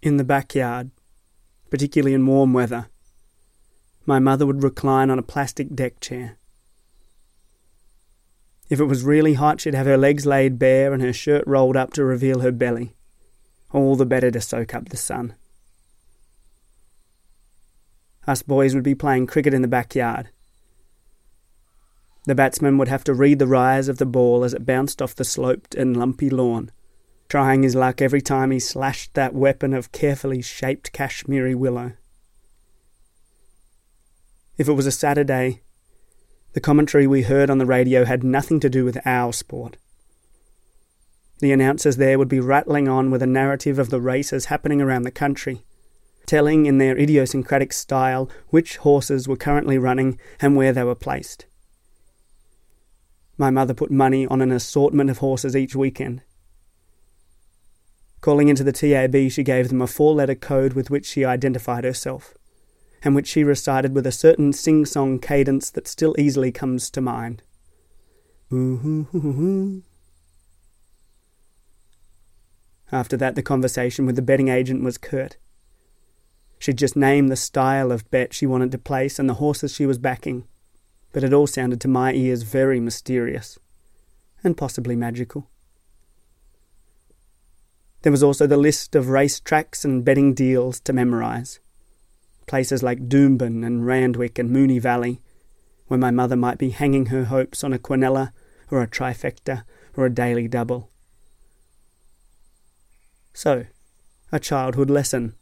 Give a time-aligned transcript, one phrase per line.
[0.00, 0.90] In the backyard,
[1.70, 2.88] particularly in warm weather,
[4.06, 6.38] my mother would recline on a plastic deck chair.
[8.70, 11.76] If it was really hot, she'd have her legs laid bare and her shirt rolled
[11.76, 12.94] up to reveal her belly,
[13.72, 15.34] all the better to soak up the sun.
[18.26, 20.28] Us boys would be playing cricket in the backyard.
[22.24, 25.14] The batsman would have to read the rise of the ball as it bounced off
[25.14, 26.70] the sloped and lumpy lawn,
[27.28, 31.92] trying his luck every time he slashed that weapon of carefully shaped Kashmiri willow.
[34.56, 35.60] If it was a Saturday,
[36.54, 39.76] the commentary we heard on the radio had nothing to do with our sport.
[41.40, 45.02] The announcers there would be rattling on with a narrative of the races happening around
[45.02, 45.64] the country,
[46.26, 51.46] telling in their idiosyncratic style which horses were currently running and where they were placed.
[53.36, 56.22] My mother put money on an assortment of horses each weekend.
[58.20, 61.84] Calling into the TAB, she gave them a four letter code with which she identified
[61.84, 62.34] herself,
[63.02, 67.00] and which she recited with a certain sing song cadence that still easily comes to
[67.00, 67.42] mind.
[72.90, 75.36] After that, the conversation with the betting agent was curt.
[76.58, 79.86] She'd just name the style of bet she wanted to place and the horses she
[79.86, 80.44] was backing,
[81.12, 83.58] but it all sounded to my ears very mysterious
[84.42, 85.48] and possibly magical.
[88.02, 91.60] There was also the list of race tracks and betting deals to memorize.
[92.46, 95.20] Places like Doomben and Randwick and Moonee Valley,
[95.88, 98.32] where my mother might be hanging her hopes on a quinella
[98.70, 99.64] or a trifecta
[99.96, 100.90] or a daily double.
[103.32, 103.66] So,
[104.30, 105.34] a childhood lesson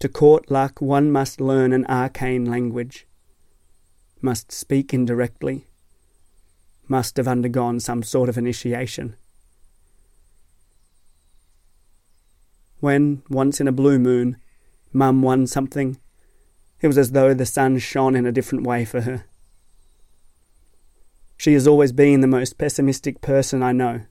[0.00, 3.06] to court luck, one must learn an arcane language,
[4.22, 5.66] must speak indirectly,
[6.88, 9.14] must have undergone some sort of initiation.
[12.80, 14.36] When, once in a blue moon,
[14.92, 15.98] Mum won something,
[16.80, 19.24] it was as though the sun shone in a different way for her.
[21.36, 24.02] She has always been the most pessimistic person I know.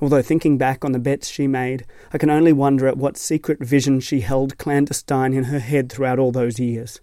[0.00, 3.60] Although thinking back on the bets she made, I can only wonder at what secret
[3.60, 7.00] vision she held clandestine in her head throughout all those years.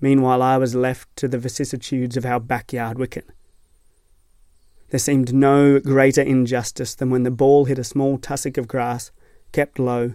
[0.00, 3.26] Meanwhile, I was left to the vicissitudes of our backyard wicket.
[4.90, 9.10] There seemed no greater injustice than when the ball hit a small tussock of grass,
[9.52, 10.14] kept low,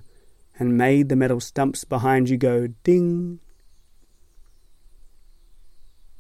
[0.58, 3.40] and made the metal stumps behind you go ding.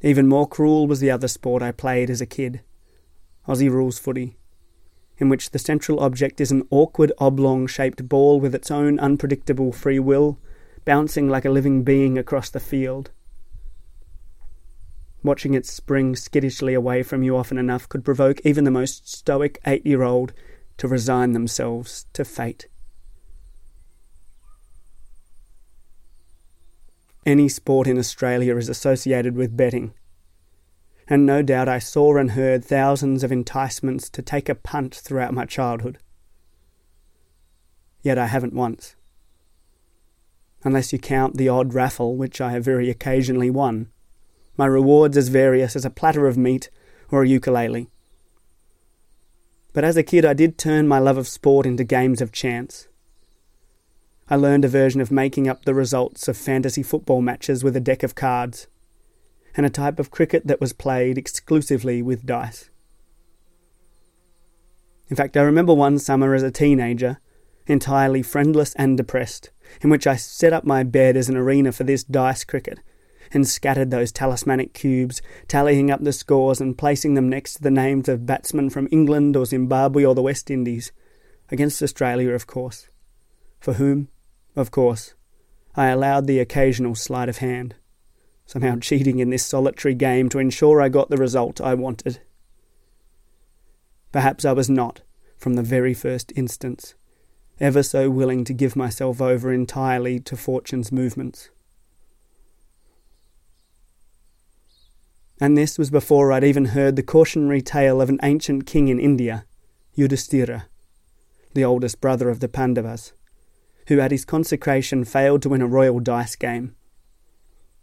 [0.02, 2.62] Even more cruel was the other sport I played as a kid.
[3.48, 4.38] Aussie rules footy,
[5.18, 9.72] in which the central object is an awkward oblong shaped ball with its own unpredictable
[9.72, 10.40] free will,
[10.84, 13.12] bouncing like a living being across the field.
[15.24, 19.59] Watching it spring skittishly away from you often enough could provoke even the most stoic
[19.66, 20.34] eight year old
[20.78, 22.68] to resign themselves to fate.
[27.24, 29.94] Any sport in Australia is associated with betting,
[31.08, 35.36] and no doubt I saw and heard thousands of enticements to take a punt throughout
[35.36, 36.00] my childhood.
[38.02, 38.96] Yet I haven't once.
[40.64, 43.90] Unless you count the odd raffle which I have very occasionally won.
[44.58, 46.70] My rewards as various as a platter of meat
[47.10, 47.90] or a ukulele.
[49.74, 52.88] But as a kid, I did turn my love of sport into games of chance.
[54.30, 57.82] I learned a version of making up the results of fantasy football matches with a
[57.82, 58.68] deck of cards
[59.56, 62.70] and a type of cricket that was played exclusively with dice.
[65.10, 67.20] In fact, I remember one summer as a teenager,
[67.68, 69.50] entirely friendless and depressed,
[69.82, 72.80] in which I set up my bed as an arena for this dice cricket
[73.34, 77.72] and scattered those talismanic cubes, tallying up the scores and placing them next to the
[77.72, 80.92] names of batsmen from England or Zimbabwe or the West Indies,
[81.50, 82.90] against Australia, of course,
[83.60, 84.08] for whom,
[84.56, 85.14] of course,
[85.76, 87.76] I allowed the occasional sleight of hand.
[88.46, 92.20] Somehow cheating in this solitary game to ensure I got the result I wanted.
[94.12, 95.02] Perhaps I was not,
[95.38, 96.96] from the very first instance,
[97.62, 101.50] ever so willing to give myself over entirely to fortune's movements.
[105.41, 108.99] And this was before I'd even heard the cautionary tale of an ancient king in
[108.99, 109.46] India,
[109.96, 110.67] Yudhishthira,
[111.53, 113.11] the oldest brother of the Pandavas,
[113.88, 116.76] who at his consecration failed to win a royal dice game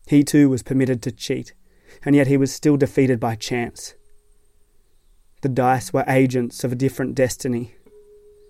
[0.08, 1.52] he too was permitted to cheat,
[2.02, 3.94] and yet he was still defeated by chance.
[5.43, 7.75] The dice were agents of a different destiny,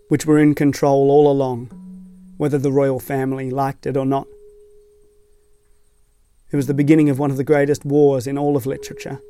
[0.08, 1.66] which were in control all along,
[2.36, 4.28] whether the royal family liked it or not.
[6.50, 9.20] It was the beginning of one of the greatest wars in all of literature,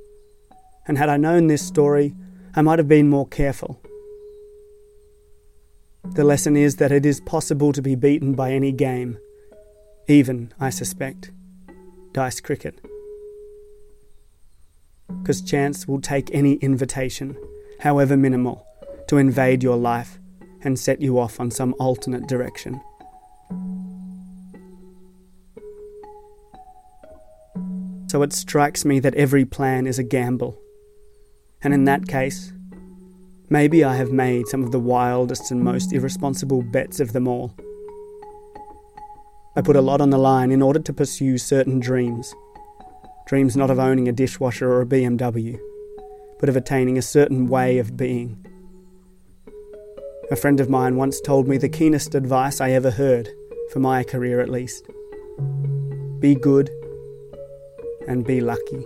[0.87, 2.15] and had I known this story,
[2.55, 3.81] I might have been more careful.
[6.05, 9.19] The lesson is that it is possible to be beaten by any game,
[10.07, 11.33] even, I suspect,
[12.13, 12.81] dice cricket.
[15.21, 17.37] Because chance will take any invitation,
[17.81, 18.65] however minimal,
[19.09, 20.19] to invade your life
[20.63, 22.81] and set you off on some alternate direction.
[28.09, 30.59] So it strikes me that every plan is a gamble.
[31.63, 32.53] And in that case,
[33.51, 37.55] maybe I have made some of the wildest and most irresponsible bets of them all.
[39.55, 42.35] I put a lot on the line in order to pursue certain dreams.
[43.27, 45.59] Dreams not of owning a dishwasher or a BMW,
[46.41, 48.43] but of attaining a certain way of being.
[50.31, 53.29] A friend of mine once told me the keenest advice I ever heard,
[53.71, 54.89] for my career at least.
[56.21, 56.71] Be good
[58.09, 58.85] and be lucky.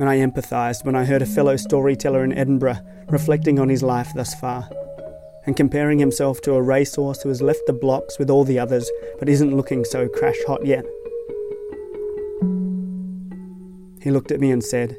[0.00, 4.10] And I empathised when I heard a fellow storyteller in Edinburgh reflecting on his life
[4.14, 4.68] thus far
[5.46, 8.90] and comparing himself to a racehorse who has left the blocks with all the others
[9.18, 10.84] but isn't looking so crash hot yet.
[14.02, 14.96] He looked at me and said,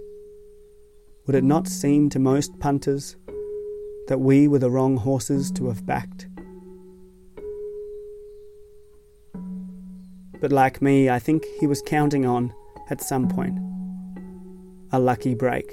[1.27, 3.17] Would it not seem to most punters
[4.07, 6.28] that we were the wrong horses to have backed?
[10.39, 12.53] But like me, I think he was counting on,
[12.89, 13.57] at some point,
[14.91, 15.71] a lucky break.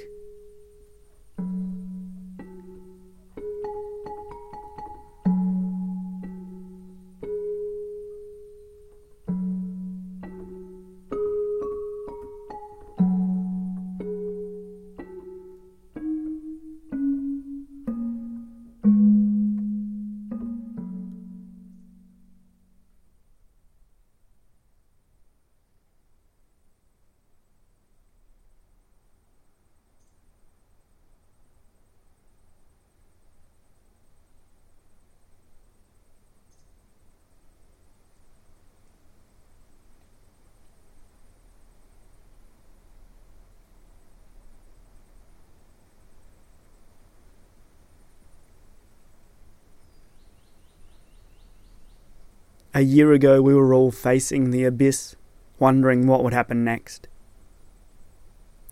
[52.77, 55.17] A year ago, we were all facing the abyss,
[55.59, 57.09] wondering what would happen next.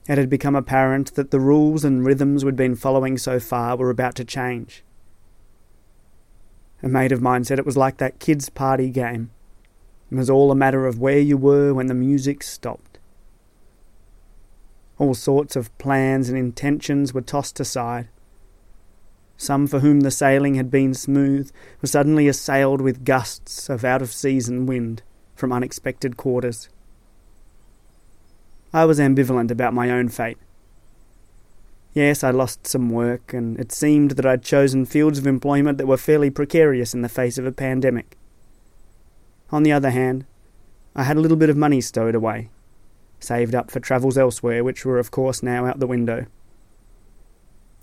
[0.06, 3.88] It had become apparent that the rules and rhythms we'd been following so far were
[3.88, 4.84] about to change.
[6.82, 9.30] A mate of mine said it was like that kid's party game.
[10.10, 12.98] It was all a matter of where you were when the music stopped.
[14.98, 18.08] All sorts of plans and intentions were tossed aside,
[19.36, 21.50] some for whom the sailing had been smooth
[21.80, 25.02] were suddenly assailed with gusts of out of season wind
[25.34, 26.68] from unexpected quarters.
[28.72, 30.38] I was ambivalent about my own fate.
[31.92, 35.86] Yes, I lost some work, and it seemed that I'd chosen fields of employment that
[35.86, 38.16] were fairly precarious in the face of a pandemic.
[39.50, 40.26] On the other hand,
[40.96, 42.50] I had a little bit of money stowed away,
[43.20, 46.26] saved up for travels elsewhere, which were, of course, now out the window.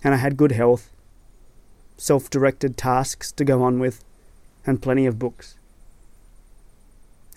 [0.04, 0.92] And I had good health
[2.02, 4.04] self directed tasks to go on with,
[4.66, 5.56] and plenty of books.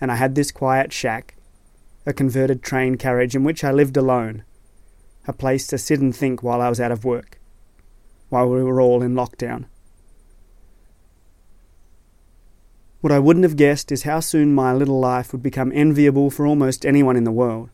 [0.01, 1.35] And I had this quiet shack,
[2.03, 4.43] a converted train carriage in which I lived alone,
[5.27, 7.39] a place to sit and think while I was out of work,
[8.29, 9.65] while we were all in lockdown.
[13.01, 16.47] What I wouldn't have guessed is how soon my little life would become enviable for
[16.47, 17.69] almost anyone in the world.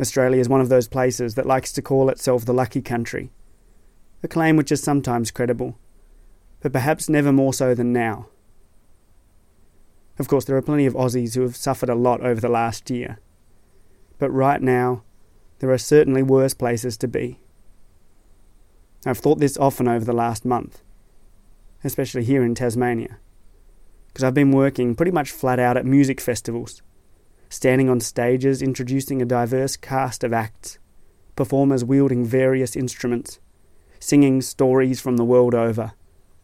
[0.00, 3.30] Australia is one of those places that likes to call itself the lucky country
[4.22, 5.78] a claim which is sometimes credible,
[6.60, 8.28] but perhaps never more so than now.
[10.18, 12.90] Of course, there are plenty of Aussies who have suffered a lot over the last
[12.90, 13.18] year,
[14.18, 15.02] but right now,
[15.60, 17.40] there are certainly worse places to be.
[19.06, 20.82] I've thought this often over the last month,
[21.82, 23.18] especially here in Tasmania,
[24.08, 26.82] because I've been working pretty much flat out at music festivals,
[27.48, 30.78] standing on stages introducing a diverse cast of acts,
[31.34, 33.38] performers wielding various instruments
[34.00, 35.92] singing stories from the world over,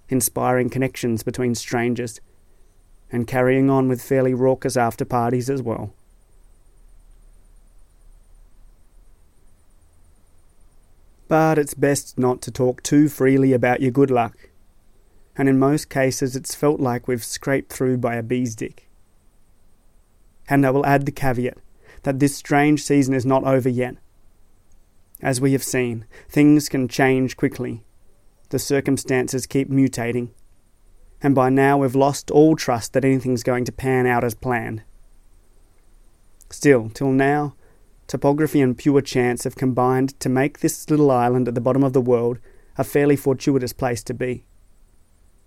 [0.09, 2.21] inspiring connections between strangers,
[3.11, 5.93] and carrying on with fairly raucous after parties as well.
[11.29, 14.51] But it's best not to talk too freely about your good luck,
[15.37, 18.89] and in most cases it's felt like we've scraped through by a bee's dick.
[20.49, 21.59] And I will add the caveat
[22.05, 23.97] that this strange season is not over yet,
[25.23, 27.85] as we have seen, things can change quickly.
[28.51, 30.31] The circumstances keep mutating.
[31.23, 34.83] And by now we've lost all trust that anything's going to pan out as planned.
[36.51, 37.55] Still, till now,
[38.07, 41.93] topography and pure chance have combined to make this little island at the bottom of
[41.93, 42.39] the world
[42.79, 44.45] a fairly fortuitous place to be.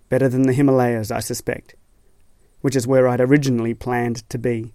[0.08, 1.76] Better than the Himalayas, I suspect,
[2.60, 4.74] which is where I'd originally planned to be,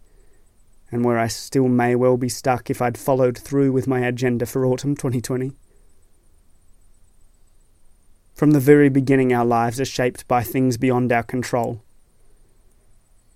[0.92, 4.46] and where I still may well be stuck if I'd followed through with my agenda
[4.46, 5.52] for autumn 2020.
[8.34, 11.82] From the very beginning, our lives are shaped by things beyond our control.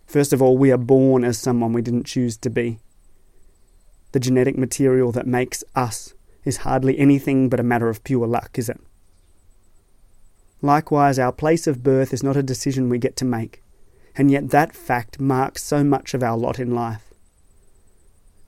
[0.06, 2.80] First of all, we are born as someone we didn't choose to be.
[4.12, 6.14] The genetic material that makes us
[6.44, 8.82] is hardly anything but a matter of pure luck, is it?
[10.62, 13.64] Likewise, our place of birth is not a decision we get to make,
[14.16, 17.09] and yet that fact marks so much of our lot in life.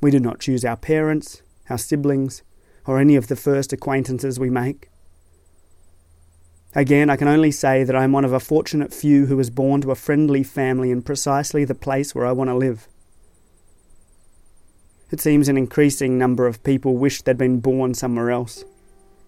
[0.02, 2.42] We do not choose our parents, our siblings,
[2.88, 4.90] or any of the first acquaintances we make.
[6.74, 9.50] Again, I can only say that I am one of a fortunate few who was
[9.50, 12.88] born to a friendly family in precisely the place where I want to live.
[15.12, 18.64] It seems an increasing number of people wish they'd been born somewhere else,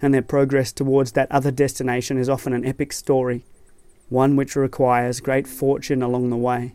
[0.02, 3.44] and their progress towards that other destination is often an epic story,
[4.08, 6.74] one which requires great fortune along the way.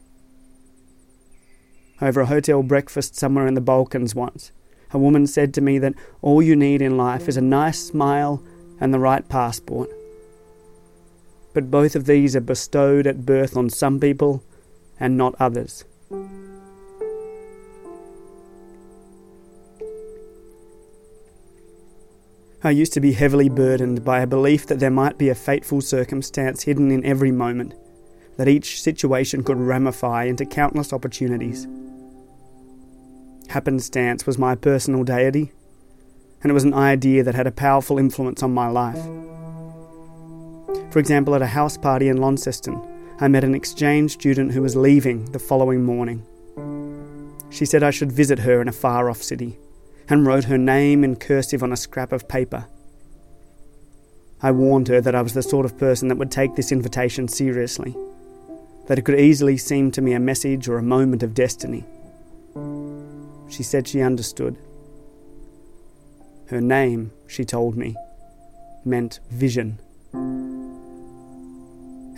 [2.01, 4.53] Over a hotel breakfast somewhere in the Balkans once,
[4.93, 8.43] a woman said to me that all you need in life is a nice smile
[8.81, 9.91] and the right passport.
[11.55, 14.45] But both of these are bestowed at birth on some people
[15.01, 15.85] and not others.
[22.63, 25.81] I used to be heavily burdened by a belief that there might be a fateful
[25.81, 27.75] circumstance hidden in every moment,
[28.39, 31.67] that each situation could ramify into countless opportunities.
[33.49, 35.53] Happenstance was my personal deity,
[36.43, 39.03] and it was an idea that had a powerful influence on my life.
[40.93, 42.81] For example, at a house party in Launceston,
[43.21, 46.25] I met an exchange student who was leaving the following morning.
[47.51, 49.59] She said I should visit her in a far off city,
[50.09, 52.67] and wrote her name in cursive on a scrap of paper.
[54.41, 57.27] I warned her that I was the sort of person that would take this invitation
[57.27, 57.97] seriously,
[58.89, 61.85] that it could easily seem to me a message or a moment of destiny.
[63.49, 64.59] She said she understood.
[66.49, 67.95] Her name, she told me,
[68.85, 69.79] meant vision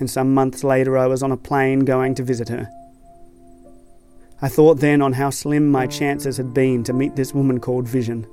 [0.00, 2.68] and some months later I was on a plane going to visit her.
[4.42, 7.86] I thought then on how slim my chances had been to meet this woman called
[7.86, 8.26] Vision,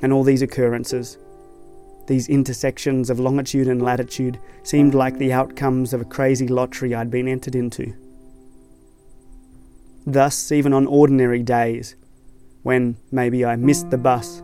[0.00, 1.18] and all these occurrences,
[2.10, 7.08] these intersections of longitude and latitude, seemed like the outcomes of a crazy lottery I'd
[7.08, 7.94] been entered into.
[10.04, 11.94] Thus, even on ordinary days,
[12.64, 14.42] when maybe I missed the bus,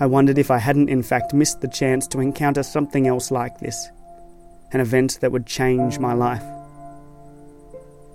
[0.00, 3.58] I wondered if I hadn't in fact missed the chance to encounter something else like
[3.58, 3.88] this
[4.72, 6.44] an event that would change my life.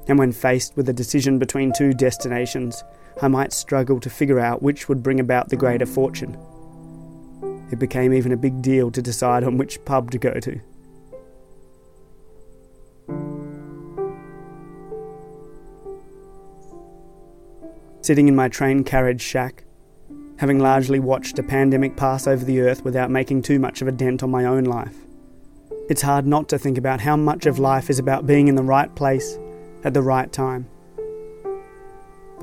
[0.09, 2.83] And when faced with a decision between two destinations,
[3.21, 6.37] I might struggle to figure out which would bring about the greater fortune.
[7.73, 10.59] It became even a big deal to decide on which pub to go to.
[18.01, 19.63] Sitting in my train carriage shack,
[20.37, 23.91] having largely watched a pandemic pass over the earth without making too much of a
[23.91, 24.95] dent on my own life,
[25.89, 28.61] it's hard not to think about how much of life is about being in the
[28.61, 29.39] right place
[29.83, 30.69] at the right time.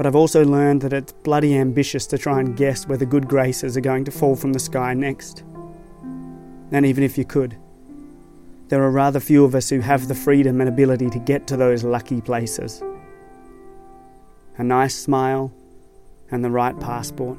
[0.01, 3.29] But I've also learned that it's bloody ambitious to try and guess where the good
[3.29, 5.45] graces are going to fall from the sky next.
[6.73, 7.59] And even if you could,
[8.69, 11.57] there are rather few of us who have the freedom and ability to get to
[11.59, 12.83] those lucky places.
[14.57, 15.53] A nice smile
[16.31, 17.37] and the right passport.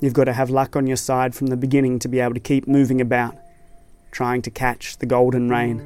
[0.00, 2.40] You've got to have luck on your side from the beginning to be able to
[2.40, 3.36] keep moving about
[4.10, 5.78] trying to catch the golden rain.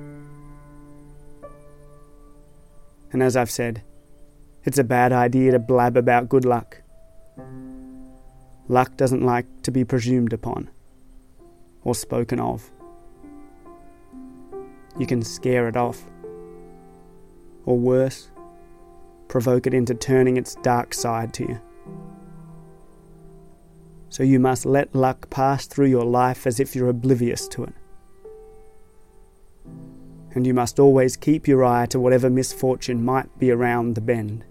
[3.12, 3.82] And as I've said,
[4.64, 6.82] it's a bad idea to blab about good luck.
[8.68, 10.70] Luck doesn't like to be presumed upon
[11.82, 12.70] or spoken of.
[14.98, 16.04] You can scare it off.
[17.66, 18.30] Or worse,
[19.28, 21.60] provoke it into turning its dark side to you.
[24.08, 27.74] So you must let luck pass through your life as if you're oblivious to it
[30.34, 34.44] and you must always keep your eye to whatever misfortune might be around the bend.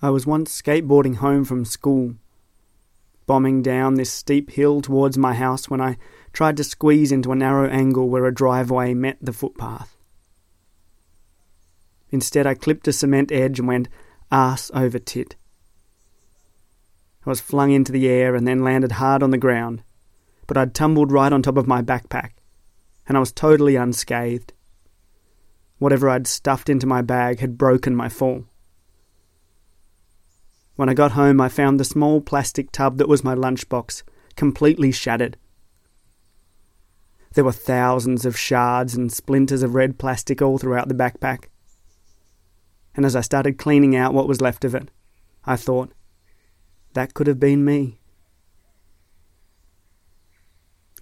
[0.00, 2.14] I was once skateboarding home from school,
[3.26, 5.98] bombing down this steep hill towards my house when I
[6.32, 9.96] tried to squeeze into a narrow angle where a driveway met the footpath.
[12.10, 13.88] Instead, I clipped a cement edge and went
[14.30, 15.34] ass over tit.
[17.26, 19.82] I was flung into the air and then landed hard on the ground,
[20.46, 22.30] but I'd tumbled right on top of my backpack,
[23.08, 24.52] and I was totally unscathed.
[25.78, 28.44] Whatever I'd stuffed into my bag had broken my fall.
[30.78, 34.04] When I got home, I found the small plastic tub that was my lunchbox
[34.36, 35.36] completely shattered.
[37.34, 41.46] There were thousands of shards and splinters of red plastic all throughout the backpack.
[42.94, 44.88] And as I started cleaning out what was left of it,
[45.44, 45.92] I thought,
[46.92, 47.98] that could have been me.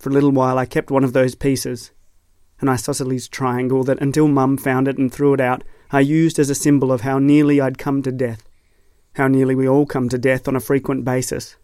[0.01, 1.91] For a little while, I kept one of those pieces,
[2.63, 6.49] an isosceles triangle that until Mum found it and threw it out, I used as
[6.49, 8.49] a symbol of how nearly I'd come to death,
[9.17, 11.57] how nearly we all come to death on a frequent basis.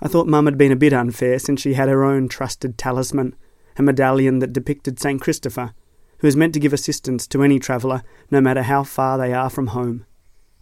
[0.00, 3.34] I thought Mum had been a bit unfair since she had her own trusted talisman,
[3.76, 5.20] a medallion that depicted St.
[5.20, 5.74] Christopher,
[6.18, 9.50] who is meant to give assistance to any traveller, no matter how far they are
[9.50, 10.06] from home,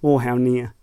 [0.01, 0.75] or how near.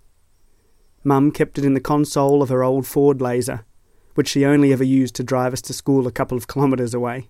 [1.04, 3.66] Mum kept it in the console of her old Ford Laser,
[4.14, 7.30] which she only ever used to drive us to school a couple of kilometres away.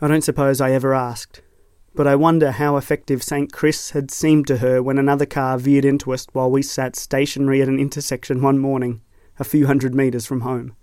[0.00, 1.42] I don't suppose I ever asked,
[1.94, 3.52] but I wonder how effective St.
[3.52, 7.60] Chris had seemed to her when another car veered into us while we sat stationary
[7.60, 9.00] at an intersection one morning,
[9.38, 10.74] a few hundred metres from home.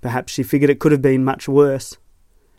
[0.00, 1.96] Perhaps she figured it could have been much worse.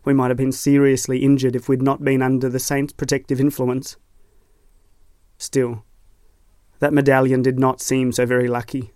[0.04, 3.98] We might have been seriously injured if we'd not been under the saint's protective influence.
[5.38, 5.84] Still,
[6.80, 8.94] that medallion did not seem so very lucky.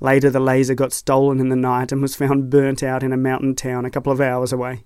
[0.00, 3.16] Later, the laser got stolen in the night and was found burnt out in a
[3.16, 4.84] mountain town a couple of hours away.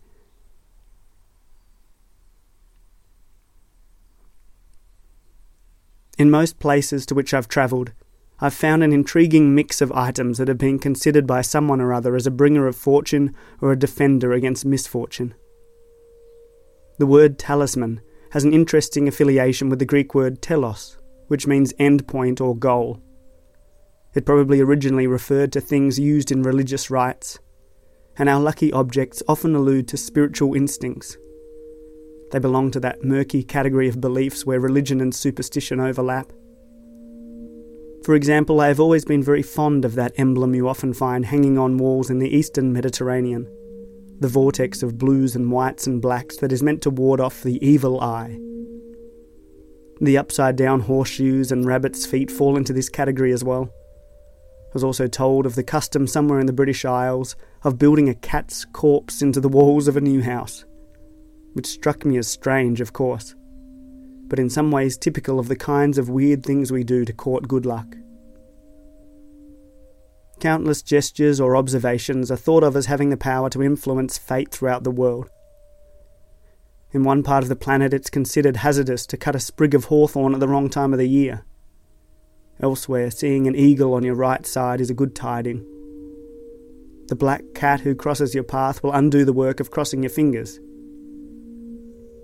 [6.18, 7.92] In most places to which I've travelled,
[8.40, 12.16] I've found an intriguing mix of items that have been considered by someone or other
[12.16, 15.35] as a bringer of fortune or a defender against misfortune.
[16.98, 18.00] The word talisman
[18.33, 23.00] has an interesting affiliation with the Greek word telos, which means end point or goal.
[24.14, 27.38] It probably originally referred to things used in religious rites,
[28.16, 31.16] and our lucky objects often allude to spiritual instincts.
[32.30, 36.30] They belong to that murky category of beliefs where religion and superstition overlap.
[38.04, 41.58] For example, I have always been very fond of that emblem you often find hanging
[41.58, 43.46] on walls in the eastern Mediterranean
[44.20, 47.64] the vortex of blues and whites and blacks that is meant to ward off the
[47.64, 48.38] evil eye.
[50.00, 53.70] The upside down horseshoes and rabbit's feet fall into this category as well.
[54.68, 58.14] I was also told of the custom somewhere in the British Isles of building a
[58.14, 60.64] cat's corpse into the walls of a new house,
[61.54, 63.34] which struck me as strange, of course,
[64.28, 67.48] but in some ways typical of the kinds of weird things we do to court
[67.48, 67.96] good luck.
[70.40, 74.84] Countless gestures or observations are thought of as having the power to influence fate throughout
[74.84, 75.28] the world.
[76.92, 80.34] In one part of the planet, it's considered hazardous to cut a sprig of hawthorn
[80.34, 81.44] at the wrong time of the year.
[82.61, 85.66] Elsewhere, seeing an eagle on your right side is a good tiding.
[87.08, 90.61] The black cat who crosses your path will undo the work of crossing your fingers.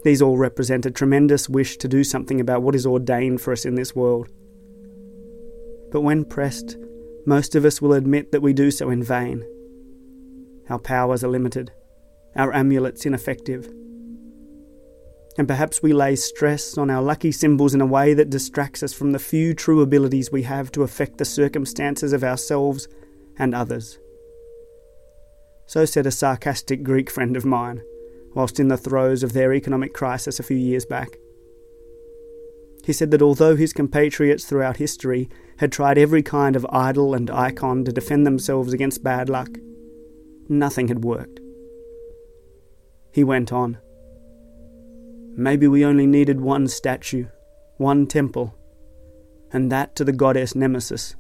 [0.04, 3.64] These all represent a tremendous wish to do something about what is ordained for us
[3.64, 4.28] in this world.
[5.90, 6.76] But when pressed,
[7.26, 9.44] most of us will admit that we do so in vain.
[10.68, 11.72] Our powers are limited,
[12.36, 13.72] our amulets ineffective
[15.36, 18.92] and perhaps we lay stress on our lucky symbols in a way that distracts us
[18.92, 22.86] from the few true abilities we have to affect the circumstances of ourselves
[23.36, 23.98] and others.
[25.66, 27.82] So said a sarcastic Greek friend of mine,
[28.34, 31.16] whilst in the throes of their economic crisis a few years back.
[32.84, 37.30] He said that although his compatriots throughout history had tried every kind of idol and
[37.30, 39.48] icon to defend themselves against bad luck,
[40.48, 41.40] nothing had worked.
[43.12, 43.78] He went on.
[45.36, 47.26] Maybe we only needed one statue,
[47.78, 48.54] one temple,
[49.52, 51.16] and that to the goddess Nemesis,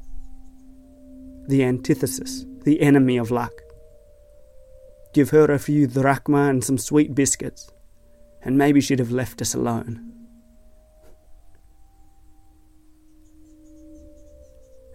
[1.46, 3.63] the antithesis, the enemy of luck.
[5.14, 7.70] Give her a few drachma and some sweet biscuits,
[8.42, 10.12] and maybe she'd have left us alone.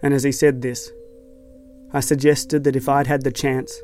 [0.02, 0.90] And as he said this,
[1.94, 3.80] I suggested that if I'd had the chance,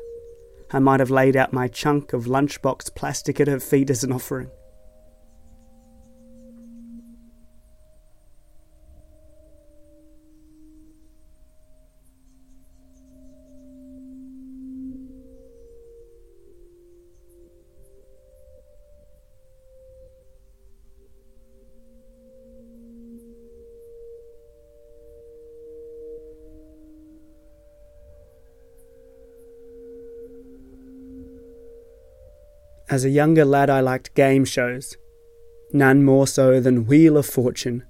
[0.71, 4.11] I might have laid out my chunk of lunchbox plastic at her feet as an
[4.11, 4.51] offering.
[32.97, 34.97] As a younger lad, I liked game shows,
[35.71, 37.83] none more so than Wheel of Fortune.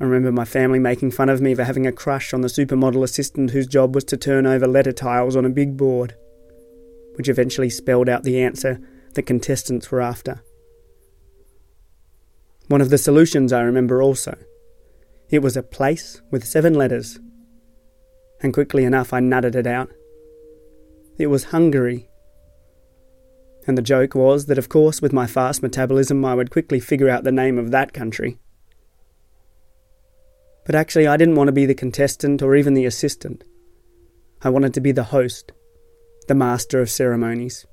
[0.00, 3.04] I remember my family making fun of me for having a crush on the supermodel
[3.04, 6.16] assistant whose job was to turn over letter tiles on a big board,
[7.14, 8.80] which eventually spelled out the answer
[9.14, 10.42] the contestants were after.
[12.66, 14.36] One of the solutions I remember also.
[15.30, 17.20] It was a place with seven letters,
[18.42, 19.88] and quickly enough I nutted it out.
[21.16, 22.07] It was Hungary.
[23.68, 27.10] And the joke was that, of course, with my fast metabolism, I would quickly figure
[27.10, 28.38] out the name of that country.
[30.64, 33.44] But actually, I didn't want to be the contestant or even the assistant.
[34.40, 35.52] I wanted to be the host,
[36.28, 37.66] the master of ceremonies.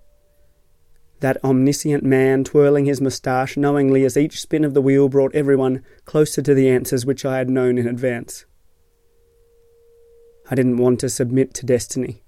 [1.21, 5.81] That omniscient man twirling his moustache knowingly as each spin of the wheel brought everyone
[6.03, 8.45] closer to the answers which I had known in advance.
[10.51, 12.21] I didn't want to submit to destiny.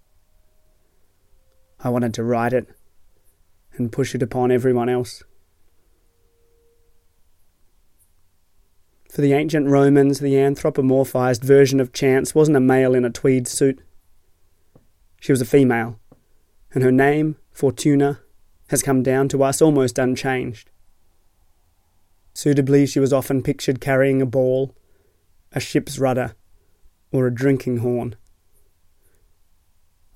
[1.81, 2.69] I wanted to write it
[3.77, 5.23] and push it upon everyone else.
[9.11, 13.47] For the ancient Romans, the anthropomorphized version of chance wasn't a male in a tweed
[13.47, 13.79] suit.
[15.19, 15.99] She was a female,
[16.73, 18.19] and her name, Fortuna,
[18.69, 20.69] has come down to us almost unchanged.
[22.33, 24.75] Suitably, she was often pictured carrying a ball,
[25.51, 26.35] a ship's rudder,
[27.11, 28.15] or a drinking horn.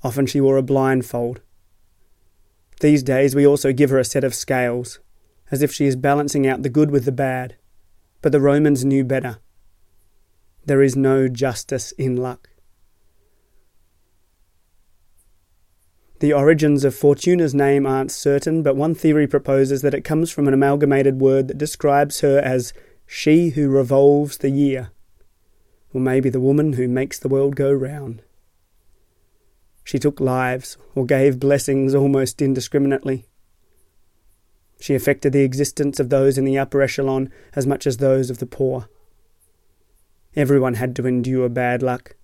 [0.03, 1.41] Often she wore a blindfold.
[2.81, 4.99] These days we also give her a set of scales,
[5.51, 7.55] as if she is balancing out the good with the bad.
[8.23, 9.37] But the Romans knew better.
[10.65, 12.49] There is no justice in luck.
[16.21, 20.47] The origins of Fortuna's name aren't certain, but one theory proposes that it comes from
[20.47, 22.73] an amalgamated word that describes her as
[23.05, 24.89] she who revolves the year,
[25.93, 28.23] or maybe the woman who makes the world go round.
[29.83, 33.25] She took lives, or gave blessings almost indiscriminately.
[34.79, 38.39] She affected the existence of those in the upper echelon as much as those of
[38.39, 38.87] the poor.
[40.35, 42.15] Everyone had to endure bad luck,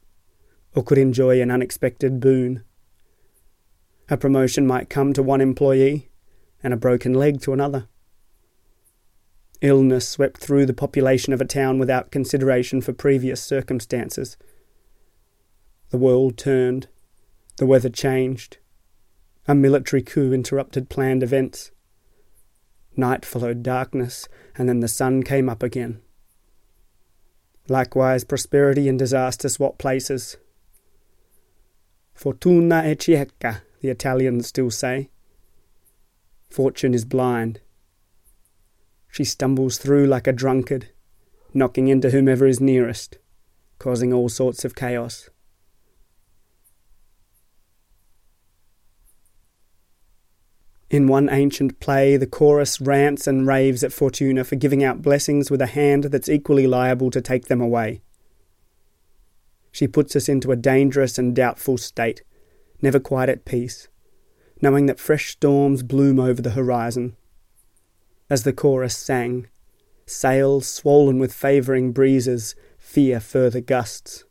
[0.73, 2.63] or could enjoy an unexpected boon.
[4.09, 6.09] A promotion might come to one employee
[6.63, 7.87] and a broken leg to another.
[9.61, 14.37] Illness swept through the population of a town without consideration for previous circumstances.
[15.89, 16.87] The world turned,
[17.57, 18.57] the weather changed,
[19.47, 21.71] a military coup interrupted planned events.
[22.95, 26.01] Night followed darkness, and then the sun came up again.
[27.69, 30.37] Likewise, prosperity and disaster swap places.
[32.13, 35.09] Fortuna e cieca, the Italians still say.
[36.49, 37.59] Fortune is blind.
[39.09, 40.89] She stumbles through like a drunkard,
[41.53, 43.17] knocking into whomever is nearest,
[43.79, 45.29] causing all sorts of chaos.
[50.89, 55.51] In one ancient play, the chorus rants and raves at Fortuna for giving out blessings
[55.51, 58.01] with a hand that's equally liable to take them away.
[59.71, 62.23] She puts us into a dangerous and doubtful state,
[62.81, 63.89] never quite at peace,
[64.61, 67.17] knowing that fresh storms bloom over the horizon.
[68.29, 69.47] As the chorus sang,
[70.05, 74.23] sails swollen with favouring breezes fear further gusts.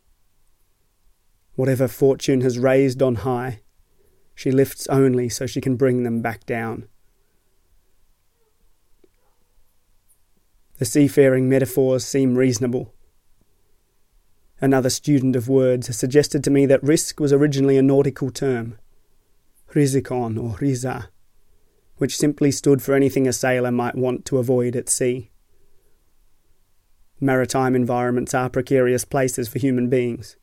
[1.55, 3.61] Whatever fortune has raised on high,
[4.37, 6.87] she lifts only so she can bring them back down.
[10.79, 12.95] The seafaring metaphors seem reasonable.
[14.61, 18.79] Another student of words has suggested to me that risk was originally a nautical term,
[19.75, 21.09] rizikon or riza,
[21.97, 25.31] which simply stood for anything a sailor might want to avoid at sea.
[27.21, 30.37] Maritime environments are precarious places for human beings.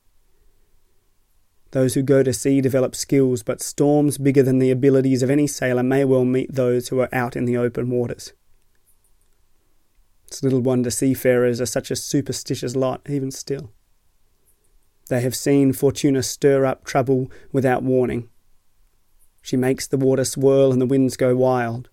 [1.74, 5.48] Those who go to sea develop skills, but storms bigger than the abilities of any
[5.48, 8.32] sailor may well meet those who are out in the open waters.
[10.28, 13.72] It's little wonder seafarers are such a superstitious lot, even still.
[15.10, 18.30] They have seen Fortuna stir up trouble without warning.
[19.42, 21.90] She makes the water swirl and the winds go wild.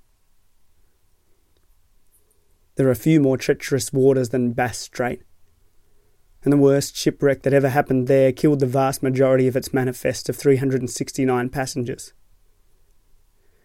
[2.74, 5.22] There are few more treacherous waters than Bass Strait,
[6.42, 10.28] and the worst shipwreck that ever happened there killed the vast majority of its manifest
[10.28, 12.12] of 369 passengers.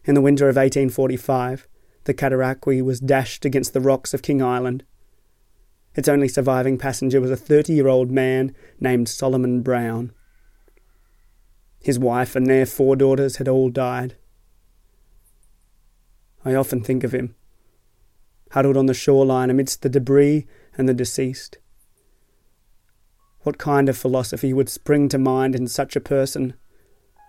[0.03, 1.67] In the winter of 1845,
[2.03, 4.83] the Cataraqui was dashed against the rocks of King Island
[5.95, 10.11] its only surviving passenger was a 30 year old man named Solomon Brown.
[11.79, 14.17] His wife and their four daughters had all died.
[16.43, 17.35] I often think of him,
[18.51, 20.45] huddled on the shoreline amidst the debris
[20.77, 21.57] and the deceased.
[23.45, 26.55] What kind of philosophy would spring to mind in such a person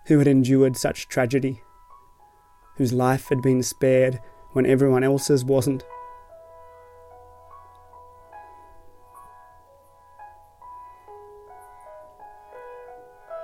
[0.07, 1.61] who had endured such tragedy?
[2.76, 4.20] whose life had been spared
[4.52, 5.85] when everyone else's wasn't.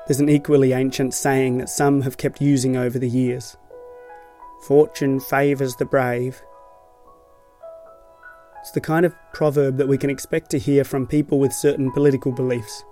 [0.06, 3.56] There's an equally ancient saying that some have kept using over the years
[4.66, 6.42] Fortune favours the brave.
[8.62, 11.90] It's the kind of proverb that we can expect to hear from people with certain
[11.90, 12.84] political beliefs.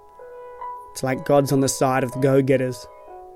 [0.90, 2.88] It's like God's on the side of the go getters,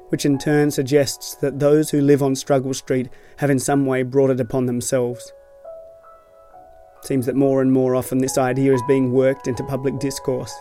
[0.08, 4.02] which in turn suggests that those who live on Struggle Street have in some way
[4.02, 5.32] brought it upon themselves.
[6.98, 10.52] It seems that more and more often this idea is being worked into public discourse.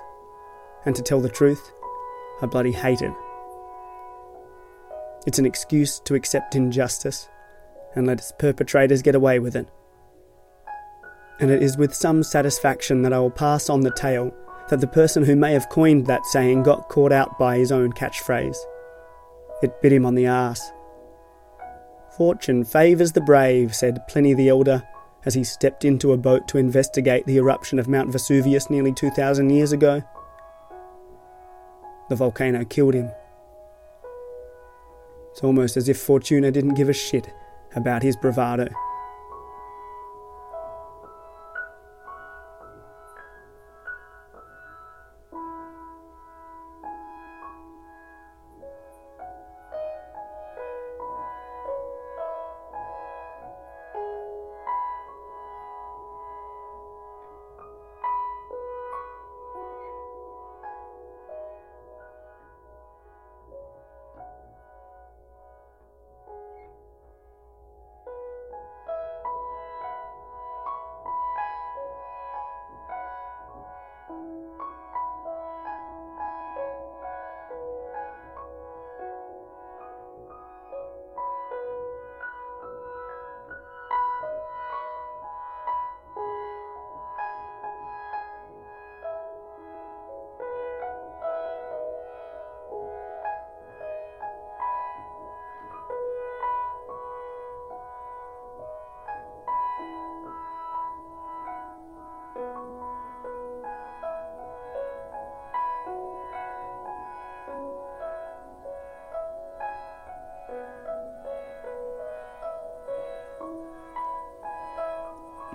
[0.85, 1.71] And to tell the truth,
[2.43, 3.13] I bloody hate it.
[5.25, 7.29] It's an excuse to accept injustice
[7.95, 9.67] and let its perpetrators get away with it.
[11.43, 14.33] And it is with some satisfaction that I will pass on the tale
[14.69, 17.91] that the person who may have coined that saying got caught out by his own
[17.91, 18.55] catchphrase.
[19.61, 20.71] It bit him on the ass.
[22.15, 24.87] Fortune favours the brave, said Pliny the Elder
[25.25, 29.49] as he stepped into a boat to investigate the eruption of Mount Vesuvius nearly 2,000
[29.49, 30.01] years ago.
[32.07, 33.11] The volcano killed him.
[35.31, 37.29] It's almost as if Fortuna didn't give a shit
[37.75, 38.69] about his bravado.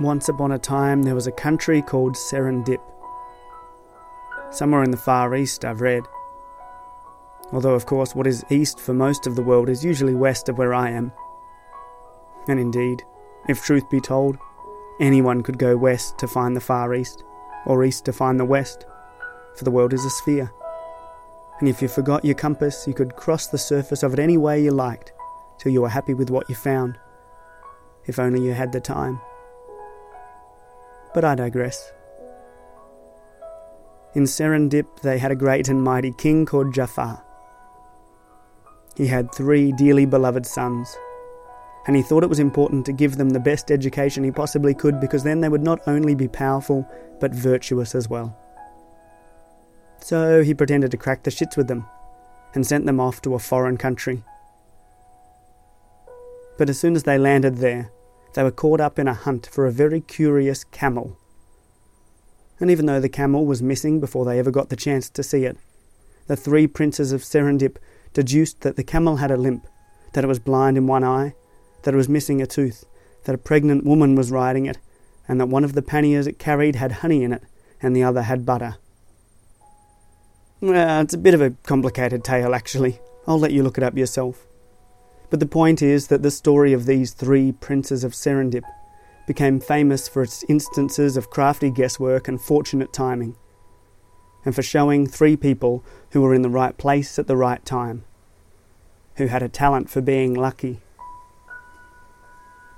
[0.01, 2.81] Once upon a time, there was a country called Serendip.
[4.51, 6.05] Somewhere in the Far East, I've read.
[7.51, 10.57] Although, of course, what is east for most of the world is usually west of
[10.57, 11.11] where I am.
[12.47, 13.03] And indeed,
[13.49, 14.39] if truth be told,
[15.01, 17.25] anyone could go west to find the Far East,
[17.67, 18.87] or east to find the west,
[19.57, 20.53] for the world is a sphere.
[21.59, 24.63] And if you forgot your compass, you could cross the surface of it any way
[24.63, 25.13] you liked,
[25.59, 26.97] till you were happy with what you found.
[28.07, 29.21] If only you had the time.
[31.15, 31.93] But I digress.
[34.15, 37.23] In Serendip, they had a great and mighty king called Jafar.
[38.97, 40.97] He had three dearly beloved sons,
[41.87, 45.01] and he thought it was important to give them the best education he possibly could
[45.01, 46.87] because then they would not only be powerful,
[47.21, 48.37] but virtuous as well.
[50.01, 51.87] So he pretended to crack the shits with them
[52.55, 54.23] and sent them off to a foreign country.
[56.57, 57.91] But as soon as they landed there,
[58.35, 61.17] they were caught up in a hunt for a very curious camel.
[62.61, 65.45] And even though the camel was missing before they ever got the chance to see
[65.45, 65.57] it,
[66.27, 67.77] the three princes of Serendip
[68.13, 69.67] deduced that the camel had a limp,
[70.13, 71.35] that it was blind in one eye,
[71.83, 72.85] that it was missing a tooth,
[73.25, 74.79] that a pregnant woman was riding it,
[75.27, 77.43] and that one of the panniers it carried had honey in it,
[77.81, 78.77] and the other had butter.
[80.61, 82.99] Well, it's a bit of a complicated tale, actually.
[83.27, 84.48] I'll let you look it up yourself.
[85.31, 88.65] But the point is that the story of these three princes of Serendip
[89.27, 93.37] became famous for its instances of crafty guesswork and fortunate timing,
[94.45, 98.05] and for showing three people who were in the right place at the right time,
[99.17, 100.81] who had a talent for being lucky.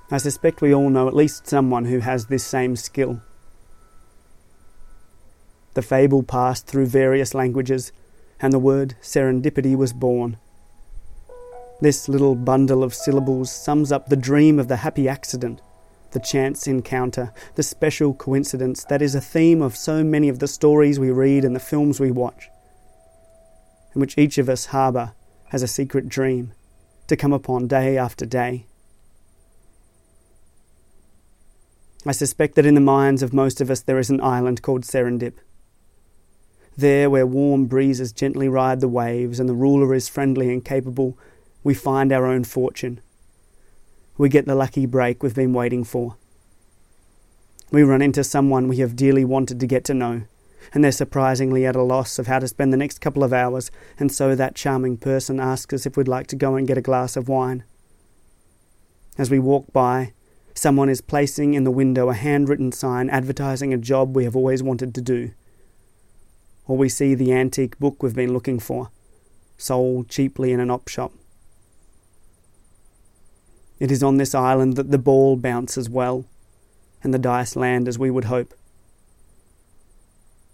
[0.09, 3.21] I suspect we all know at least someone who has this same skill.
[5.73, 7.93] The fable passed through various languages,
[8.41, 10.35] and the word serendipity was born.
[11.81, 15.61] This little bundle of syllables sums up the dream of the happy accident,
[16.11, 20.47] the chance encounter, the special coincidence that is a theme of so many of the
[20.47, 22.49] stories we read and the films we watch,
[23.95, 25.13] in which each of us harbour
[25.51, 26.53] as a secret dream
[27.07, 28.67] to come upon day after day.
[32.05, 34.83] I suspect that in the minds of most of us there is an island called
[34.83, 35.39] Serendip.
[36.77, 41.17] There, where warm breezes gently ride the waves and the ruler is friendly and capable
[41.63, 43.01] we find our own fortune.
[44.17, 46.15] we get the lucky break we've been waiting for.
[47.71, 50.23] We run into someone we have dearly wanted to get to know,
[50.73, 53.71] and they're surprisingly at a loss of how to spend the next couple of hours,
[53.97, 56.81] and so that charming person asks us if we'd like to go and get a
[56.81, 57.63] glass of wine.
[59.17, 60.13] As we walk by,
[60.53, 64.61] someone is placing in the window a handwritten sign advertising a job we have always
[64.61, 65.31] wanted to do.
[66.67, 68.91] Or we see the antique book we've been looking for,
[69.57, 71.13] sold cheaply in an op shop.
[73.81, 76.25] It is on this island that the ball bounces well,
[77.01, 78.53] and the dice land as we would hope.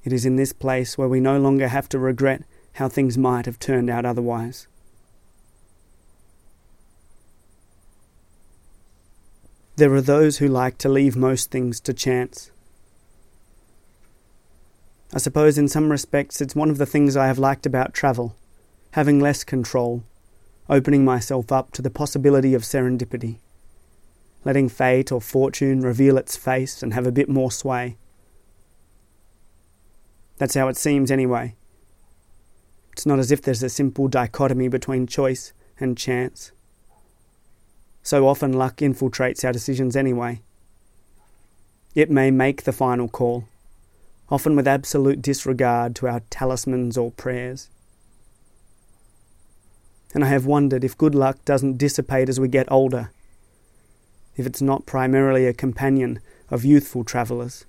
[0.06, 2.44] It is in this place where we no longer have to regret
[2.76, 4.68] how things might have turned out otherwise.
[9.76, 12.50] There are those who like to leave most things to chance.
[15.13, 18.38] I suppose in some respects it's one of the things I have liked about travel,
[18.92, 20.04] having less control,
[20.69, 23.39] opening myself up to the possibility of serendipity,
[24.43, 27.97] letting fate or fortune reveal its face and have a bit more sway.
[30.38, 31.56] That's how it seems, anyway.
[32.91, 36.51] It's not as if there's a simple dichotomy between choice and chance.
[38.03, 40.41] So often luck infiltrates our decisions anyway.
[41.95, 43.45] It may make the final call,
[44.30, 47.69] often with absolute disregard to our talismans or prayers.
[50.13, 53.12] And I have wondered if good luck doesn't dissipate as we get older,
[54.36, 57.65] if it's not primarily a companion of youthful travellers.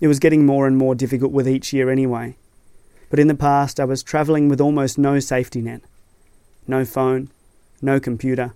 [0.00, 2.36] It was getting more and more difficult with each year anyway.
[3.08, 5.82] But in the past, I was travelling with almost no safety net.
[6.66, 7.30] No phone,
[7.80, 8.54] no computer,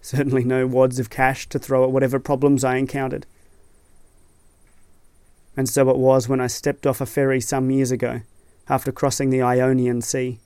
[0.00, 3.26] certainly no wads of cash to throw at whatever problems I encountered.
[5.56, 8.22] And so it was when I stepped off a ferry some years ago,
[8.70, 10.38] after crossing the Ionian Sea.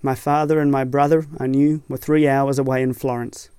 [0.00, 3.50] My father and my brother, I knew, were three hours away in Florence.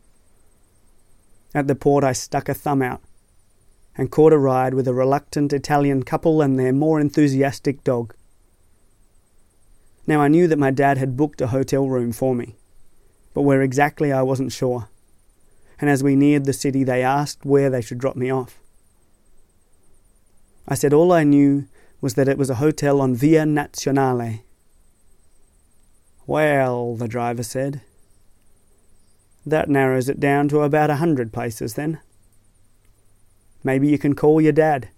[1.54, 3.02] At the port, I stuck a thumb out
[3.96, 8.16] and caught a ride with a reluctant Italian couple and their more enthusiastic dog.
[10.08, 12.56] Now I knew that my dad had booked a hotel room for me,
[13.36, 14.90] but where exactly I wasn't sure.
[15.80, 18.60] And as we neared the city, they asked where they should drop me off.
[20.68, 21.68] I said all I knew
[22.02, 24.42] was that it was a hotel on Via Nazionale.
[26.28, 27.82] Well, the driver said,
[29.46, 32.00] that narrows it down to about a hundred places then.
[33.64, 34.90] Maybe you can call your dad.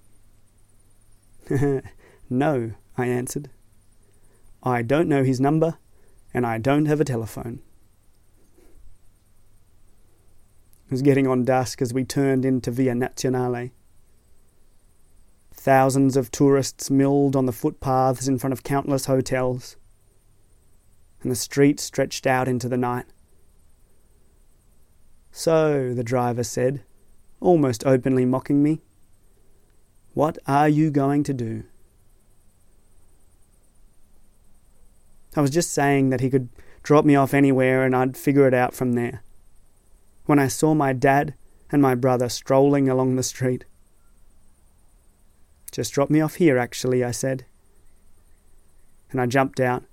[2.30, 3.50] no, I answered.
[4.64, 5.78] I don't know his number,
[6.34, 7.62] and I don't have a telephone.
[10.86, 13.72] It was getting on dusk as we turned into Via Nazionale.
[15.68, 19.76] Thousands of tourists milled on the footpaths in front of countless hotels,
[21.22, 23.08] and the street stretched out into the night.
[25.30, 26.84] So, the driver said,
[27.42, 28.80] almost openly mocking me.
[30.14, 31.66] What are you going to do?
[35.36, 36.48] I was just saying that he could
[36.82, 39.22] drop me off anywhere and I'd figure it out from there.
[40.28, 41.34] When I saw my dad
[41.70, 43.66] and my brother strolling along the street.
[45.72, 47.46] Just drop me off here, actually, I said.
[49.12, 49.84] And I jumped out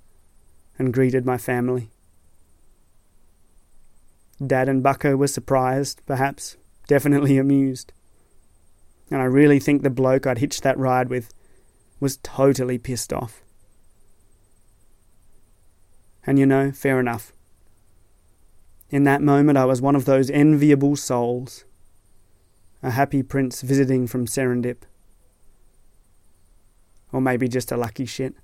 [0.79, 1.91] and greeted my family.
[4.45, 6.57] Dad and Bucko were surprised, perhaps,
[6.87, 7.93] definitely amused.
[9.11, 11.33] And I really think the bloke I'd hitched that ride with
[12.01, 13.43] was totally pissed off.
[16.27, 17.33] And you know, fair enough.
[18.91, 21.65] In that moment, I was one of those enviable souls,
[22.83, 24.83] a happy prince visiting from Serendip.
[27.15, 28.35] Or maybe just a lucky shit.